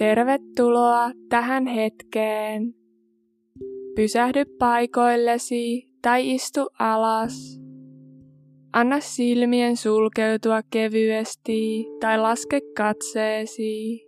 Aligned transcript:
Tervetuloa 0.00 1.10
tähän 1.28 1.66
hetkeen. 1.66 2.74
Pysähdy 3.96 4.44
paikoillesi 4.58 5.88
tai 6.02 6.34
istu 6.34 6.66
alas. 6.78 7.60
Anna 8.72 9.00
silmien 9.00 9.76
sulkeutua 9.76 10.60
kevyesti 10.70 11.86
tai 12.00 12.18
laske 12.18 12.60
katseesi. 12.76 14.00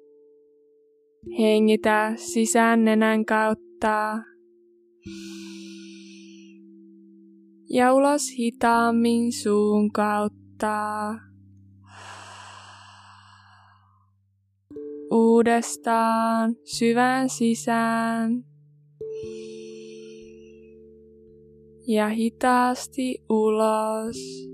Hengitä 1.39 2.13
sisään 2.17 2.85
nenän 2.85 3.25
kautta. 3.25 4.19
Ja 7.71 7.95
ulos 7.95 8.23
hitaammin 8.39 9.33
suun 9.33 9.93
kautta. 9.93 11.15
Uudestaan 15.11 16.57
syvään 16.65 17.29
sisään. 17.29 18.45
Ja 21.87 22.09
hitaasti 22.09 23.25
ulos. 23.29 24.49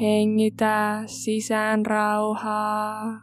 Hengitä 0.00 1.02
sisään 1.06 1.86
rauhaa. 1.86 3.20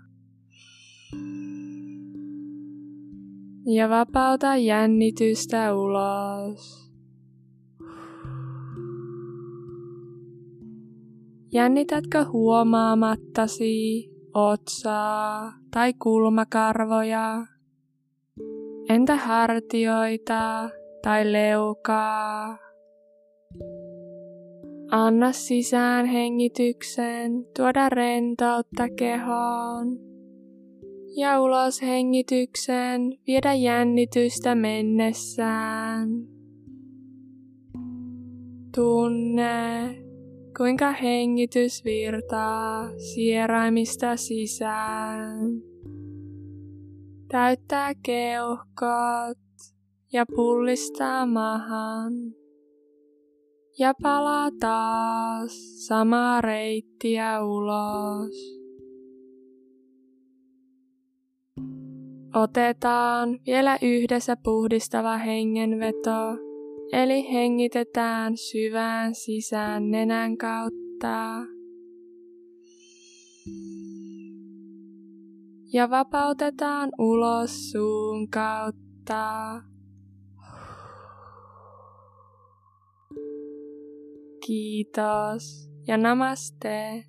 Ja 3.65 3.89
vapauta 3.89 4.55
jännitystä 4.55 5.75
ulos. 5.75 6.92
Jännitätkö 11.53 12.25
huomaamattasi 12.25 14.09
otsaa 14.33 15.53
tai 15.71 15.93
kulmakarvoja? 15.93 17.45
Entä 18.89 19.15
hartioita 19.15 20.69
tai 21.03 21.31
leukaa? 21.31 22.57
Anna 24.91 25.31
sisään 25.31 26.05
hengityksen 26.05 27.45
tuoda 27.57 27.89
rentoutta 27.89 28.89
kehoon. 28.89 29.99
Ja 31.15 31.41
ulos 31.41 31.81
hengityksen 31.81 33.17
viedä 33.27 33.53
jännitystä 33.53 34.55
mennessään. 34.55 36.09
Tunne, 38.75 40.02
kuinka 40.57 40.91
hengitys 40.91 41.85
virtaa 41.85 42.89
sieraimista 42.97 44.15
sisään. 44.15 45.61
Täyttää 47.27 47.93
keuhkot 48.03 49.37
ja 50.13 50.25
pullistaa 50.35 51.25
mahan 51.25 52.13
ja 53.79 53.93
palaa 54.01 54.49
taas 54.59 55.87
samaa 55.87 56.41
reittiä 56.41 57.43
ulos. 57.43 58.63
Otetaan 62.35 63.39
vielä 63.45 63.77
yhdessä 63.81 64.37
puhdistava 64.43 65.17
hengenveto, 65.17 66.37
eli 66.93 67.33
hengitetään 67.33 68.37
syvään 68.37 69.15
sisään 69.15 69.91
nenän 69.91 70.37
kautta. 70.37 71.39
Ja 75.73 75.89
vapautetaan 75.89 76.89
ulos 76.99 77.71
suun 77.71 78.29
kautta. 78.29 79.61
Kiitos 84.45 85.69
ja 85.87 85.97
namaste. 85.97 87.03